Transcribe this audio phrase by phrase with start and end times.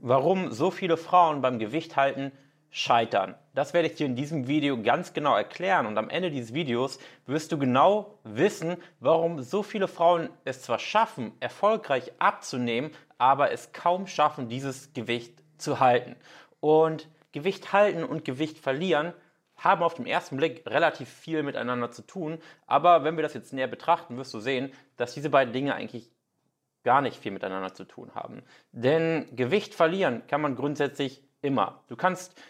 [0.00, 2.32] warum so viele Frauen beim Gewicht halten
[2.70, 3.34] scheitern.
[3.54, 6.98] Das werde ich dir in diesem Video ganz genau erklären und am Ende dieses Videos
[7.24, 13.72] wirst du genau wissen, warum so viele Frauen es zwar schaffen, erfolgreich abzunehmen, aber es
[13.72, 16.16] kaum schaffen, dieses Gewicht zu halten.
[16.60, 19.14] Und Gewicht halten und Gewicht verlieren
[19.56, 23.54] haben auf den ersten Blick relativ viel miteinander zu tun, aber wenn wir das jetzt
[23.54, 26.10] näher betrachten, wirst du sehen, dass diese beiden Dinge eigentlich
[26.86, 28.44] gar nicht viel miteinander zu tun haben.
[28.70, 31.82] Denn Gewicht verlieren kann man grundsätzlich immer.
[31.88, 32.40] Du kannst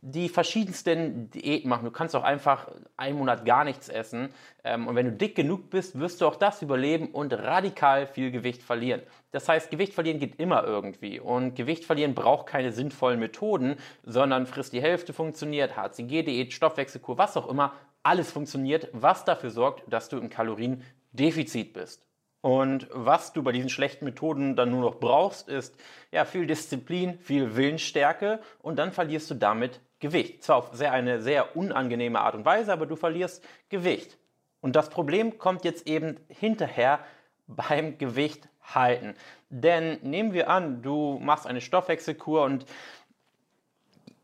[0.00, 1.86] die verschiedensten Diäten machen.
[1.86, 4.28] Du kannst auch einfach einen Monat gar nichts essen.
[4.62, 8.30] Ähm, und wenn du dick genug bist, wirst du auch das überleben und radikal viel
[8.30, 9.02] Gewicht verlieren.
[9.32, 11.18] Das heißt, Gewicht verlieren geht immer irgendwie.
[11.18, 17.38] Und Gewicht verlieren braucht keine sinnvollen Methoden, sondern frisst die Hälfte funktioniert, HCG-Diät, Stoffwechselkur, was
[17.38, 17.72] auch immer.
[18.02, 22.07] Alles funktioniert, was dafür sorgt, dass du im Kaloriendefizit bist.
[22.40, 25.74] Und was du bei diesen schlechten Methoden dann nur noch brauchst, ist
[26.12, 30.44] ja viel Disziplin, viel Willensstärke und dann verlierst du damit Gewicht.
[30.44, 34.16] Zwar auf sehr, eine sehr unangenehme Art und Weise, aber du verlierst Gewicht.
[34.60, 37.00] Und das Problem kommt jetzt eben hinterher
[37.48, 39.14] beim Gewicht halten.
[39.50, 42.66] Denn nehmen wir an, du machst eine Stoffwechselkur und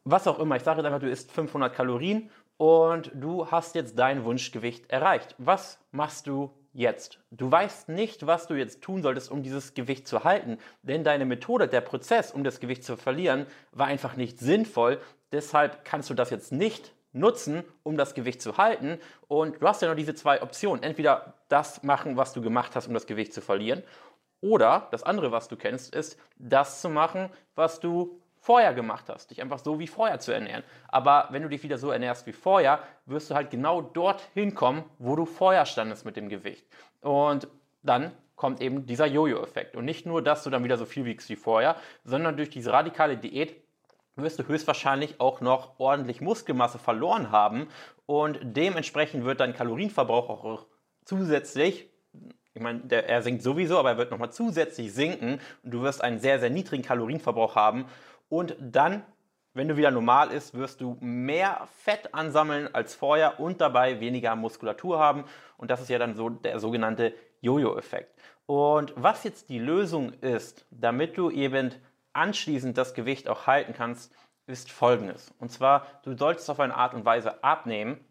[0.05, 3.99] was auch immer, ich sage jetzt einfach, du isst 500 Kalorien und du hast jetzt
[3.99, 5.35] dein Wunschgewicht erreicht.
[5.39, 7.21] Was machst du jetzt.
[7.31, 11.25] Du weißt nicht, was du jetzt tun solltest, um dieses Gewicht zu halten, denn deine
[11.25, 15.01] Methode, der Prozess, um das Gewicht zu verlieren, war einfach nicht sinnvoll.
[15.33, 18.99] Deshalb kannst du das jetzt nicht nutzen, um das Gewicht zu halten.
[19.29, 20.83] Und du hast ja nur diese zwei Optionen.
[20.83, 23.83] Entweder das machen, was du gemacht hast, um das Gewicht zu verlieren,
[24.41, 29.31] oder das andere, was du kennst, ist das zu machen, was du vorher gemacht hast,
[29.31, 30.65] dich einfach so wie vorher zu ernähren.
[30.89, 34.85] Aber wenn du dich wieder so ernährst wie vorher, wirst du halt genau dorthin kommen,
[34.99, 36.67] wo du vorher standest mit dem Gewicht.
[37.01, 37.49] Und
[37.83, 39.77] dann kommt eben dieser Jojo-Effekt.
[39.77, 42.71] Und nicht nur, dass du dann wieder so viel wiegst wie vorher, sondern durch diese
[42.71, 43.57] radikale Diät
[44.15, 47.69] wirst du höchstwahrscheinlich auch noch ordentlich Muskelmasse verloren haben
[48.05, 50.67] und dementsprechend wird dein Kalorienverbrauch auch
[51.07, 51.89] zusätzlich
[52.55, 56.03] ich meine, der, er sinkt sowieso, aber er wird nochmal zusätzlich sinken und du wirst
[56.03, 57.87] einen sehr, sehr niedrigen Kalorienverbrauch haben
[58.35, 59.05] und dann,
[59.53, 64.35] wenn du wieder normal ist, wirst du mehr Fett ansammeln als vorher und dabei weniger
[64.35, 65.25] Muskulatur haben.
[65.57, 68.13] Und das ist ja dann so der sogenannte Jojo-Effekt.
[68.47, 71.73] Und was jetzt die Lösung ist, damit du eben
[72.13, 74.13] anschließend das Gewicht auch halten kannst,
[74.49, 75.33] ist folgendes.
[75.39, 78.05] Und zwar, du solltest auf eine Art und Weise abnehmen,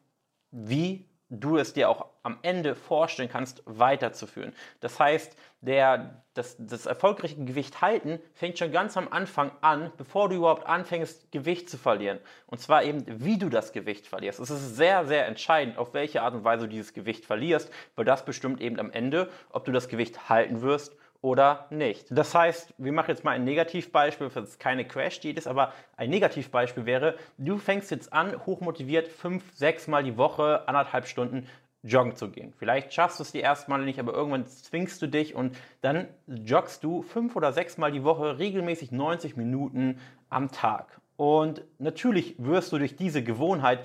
[0.51, 4.53] wie du es dir auch am Ende vorstellen kannst, weiterzuführen.
[4.79, 10.29] Das heißt, der, das, das erfolgreiche Gewicht halten fängt schon ganz am Anfang an, bevor
[10.29, 12.19] du überhaupt anfängst, Gewicht zu verlieren.
[12.47, 14.39] Und zwar eben, wie du das Gewicht verlierst.
[14.39, 18.05] Es ist sehr, sehr entscheidend, auf welche Art und Weise du dieses Gewicht verlierst, weil
[18.05, 22.07] das bestimmt eben am Ende, ob du das Gewicht halten wirst oder nicht.
[22.09, 26.09] Das heißt, wir machen jetzt mal ein Negativbeispiel, das es keine Crash-Diät ist, aber ein
[26.09, 31.47] Negativbeispiel wäre, du fängst jetzt an, hochmotiviert fünf, sechs Mal die Woche, anderthalb Stunden
[31.81, 32.53] joggen zu gehen.
[32.57, 36.09] Vielleicht schaffst du es die ersten Male nicht, aber irgendwann zwingst du dich und dann
[36.27, 40.99] joggst du fünf oder sechs Mal die Woche regelmäßig 90 Minuten am Tag.
[41.15, 43.79] Und natürlich wirst du durch diese Gewohnheit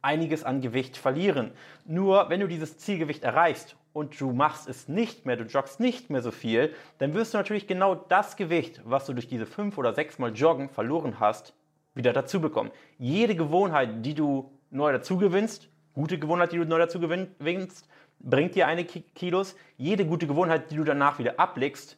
[0.00, 1.50] einiges an Gewicht verlieren.
[1.86, 6.10] Nur wenn du dieses Zielgewicht erreichst und du machst es nicht mehr, du joggst nicht
[6.10, 9.78] mehr so viel, dann wirst du natürlich genau das Gewicht, was du durch diese fünf
[9.78, 11.54] oder sechs Mal Joggen verloren hast,
[11.94, 12.72] wieder dazu bekommen.
[12.98, 17.88] Jede Gewohnheit, die du neu dazu gewinnst, gute Gewohnheit, die du neu dazu gewinnst,
[18.18, 19.54] bringt dir einige Kilos.
[19.76, 21.96] Jede gute Gewohnheit, die du danach wieder ablegst,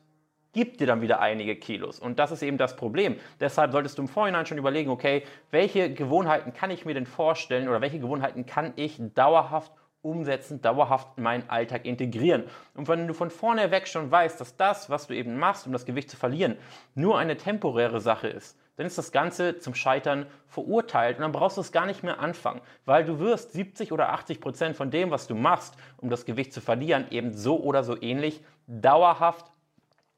[0.52, 1.98] gibt dir dann wieder einige Kilos.
[1.98, 3.16] Und das ist eben das Problem.
[3.40, 7.68] Deshalb solltest du im Vorhinein schon überlegen, okay, welche Gewohnheiten kann ich mir denn vorstellen
[7.68, 9.72] oder welche Gewohnheiten kann ich dauerhaft
[10.06, 12.44] umsetzen, dauerhaft in meinen Alltag integrieren.
[12.74, 15.72] Und wenn du von vorne weg schon weißt, dass das, was du eben machst, um
[15.72, 16.56] das Gewicht zu verlieren,
[16.94, 21.56] nur eine temporäre Sache ist, dann ist das Ganze zum Scheitern verurteilt und dann brauchst
[21.56, 25.10] du es gar nicht mehr anfangen, weil du wirst 70 oder 80 Prozent von dem,
[25.10, 29.46] was du machst, um das Gewicht zu verlieren, eben so oder so ähnlich dauerhaft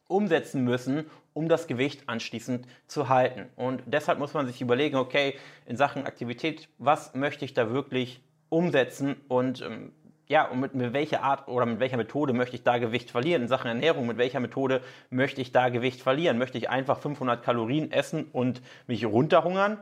[0.09, 3.48] umsetzen müssen, um das Gewicht anschließend zu halten.
[3.54, 5.36] Und deshalb muss man sich überlegen, okay,
[5.66, 9.92] in Sachen Aktivität, was möchte ich da wirklich umsetzen und ähm,
[10.28, 13.42] ja, und mit, mit welcher Art oder mit welcher Methode möchte ich da Gewicht verlieren?
[13.42, 16.36] In Sachen Ernährung, mit welcher Methode möchte ich da Gewicht verlieren?
[16.36, 19.78] Möchte ich einfach 500 Kalorien essen und mich runterhungern?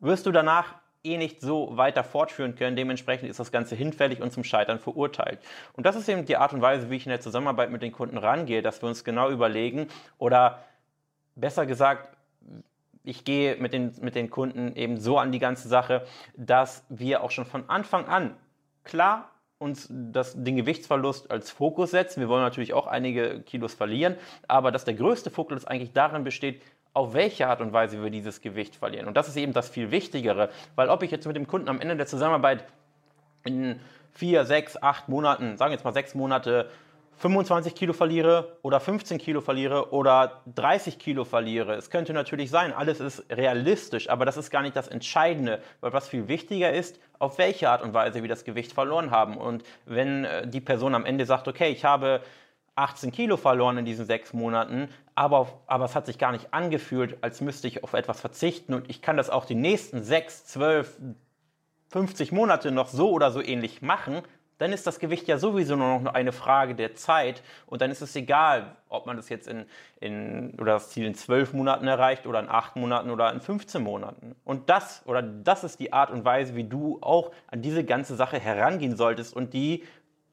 [0.00, 0.74] Wirst du danach
[1.04, 2.76] eh nicht so weiter fortführen können.
[2.76, 5.40] Dementsprechend ist das Ganze hinfällig und zum Scheitern verurteilt.
[5.74, 7.92] Und das ist eben die Art und Weise, wie ich in der Zusammenarbeit mit den
[7.92, 9.88] Kunden rangehe, dass wir uns genau überlegen
[10.18, 10.64] oder
[11.36, 12.17] besser gesagt,
[13.08, 16.04] ich gehe mit den, mit den Kunden eben so an die ganze Sache,
[16.36, 18.36] dass wir auch schon von Anfang an
[18.84, 22.20] klar uns das, den Gewichtsverlust als Fokus setzen.
[22.20, 24.16] Wir wollen natürlich auch einige Kilos verlieren,
[24.46, 26.62] aber dass der größte Fokus eigentlich darin besteht,
[26.92, 29.08] auf welche Art und Weise wir dieses Gewicht verlieren.
[29.08, 31.80] Und das ist eben das viel Wichtigere, weil ob ich jetzt mit dem Kunden am
[31.80, 32.64] Ende der Zusammenarbeit
[33.44, 33.80] in
[34.12, 36.68] vier, sechs, acht Monaten, sagen wir jetzt mal sechs Monate,
[37.18, 41.74] 25 Kilo verliere oder 15 Kilo verliere oder 30 Kilo verliere.
[41.74, 45.92] Es könnte natürlich sein, alles ist realistisch, aber das ist gar nicht das Entscheidende, weil
[45.92, 49.36] was viel wichtiger ist, auf welche Art und Weise wir das Gewicht verloren haben.
[49.36, 52.22] Und wenn äh, die Person am Ende sagt, okay, ich habe
[52.76, 57.18] 18 Kilo verloren in diesen sechs Monaten, aber, aber es hat sich gar nicht angefühlt,
[57.22, 60.96] als müsste ich auf etwas verzichten und ich kann das auch die nächsten sechs, zwölf,
[61.88, 64.22] 50 Monate noch so oder so ähnlich machen,
[64.58, 68.02] dann ist das Gewicht ja sowieso nur noch eine Frage der Zeit und dann ist
[68.02, 69.64] es egal, ob man das jetzt in,
[70.00, 73.82] in oder das Ziel in zwölf Monaten erreicht oder in acht Monaten oder in 15
[73.82, 74.34] Monaten.
[74.44, 78.16] Und das oder das ist die Art und Weise, wie du auch an diese ganze
[78.16, 79.84] Sache herangehen solltest und die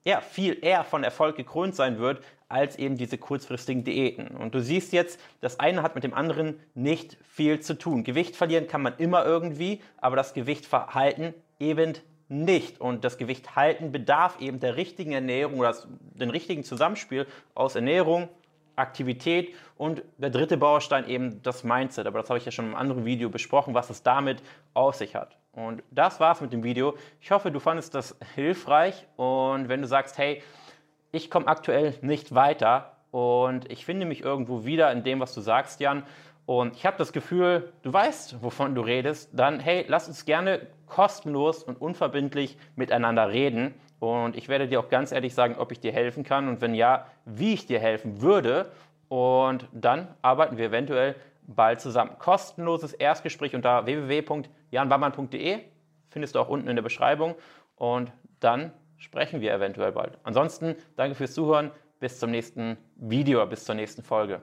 [0.05, 4.27] ja, viel eher von Erfolg gekrönt sein wird, als eben diese kurzfristigen Diäten.
[4.27, 8.03] Und du siehst jetzt, das eine hat mit dem anderen nicht viel zu tun.
[8.03, 11.95] Gewicht verlieren kann man immer irgendwie, aber das Gewicht verhalten eben
[12.27, 12.81] nicht.
[12.81, 18.29] Und das Gewicht halten bedarf eben der richtigen Ernährung oder den richtigen Zusammenspiel aus Ernährung,
[18.75, 22.07] Aktivität und der dritte Baustein eben das Mindset.
[22.07, 24.41] Aber das habe ich ja schon im anderen Video besprochen, was es damit
[24.73, 25.37] auf sich hat.
[25.53, 26.97] Und das war's mit dem Video.
[27.21, 30.41] Ich hoffe, du fandest das hilfreich und wenn du sagst, hey,
[31.11, 35.39] ich komme aktuell nicht weiter und ich finde mich irgendwo wieder in dem, was du
[35.39, 36.03] sagst, Jan,
[36.45, 40.67] und ich habe das Gefühl, du weißt, wovon du redest, dann hey, lass uns gerne
[40.85, 43.73] kostenlos und unverbindlich miteinander reden.
[43.99, 46.75] Und ich werde dir auch ganz ehrlich sagen, ob ich dir helfen kann und wenn
[46.75, 48.71] ja, wie ich dir helfen würde.
[49.09, 51.15] Und dann arbeiten wir eventuell
[51.47, 52.11] bald zusammen.
[52.19, 55.59] Kostenloses Erstgespräch unter www.janwammann.de
[56.09, 57.35] findest du auch unten in der Beschreibung.
[57.75, 60.19] Und dann sprechen wir eventuell bald.
[60.23, 61.71] Ansonsten danke fürs Zuhören.
[61.99, 64.41] Bis zum nächsten Video, bis zur nächsten Folge.